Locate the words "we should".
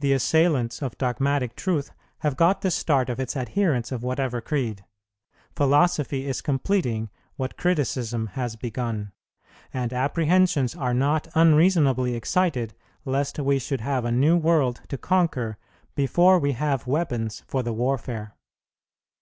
13.38-13.80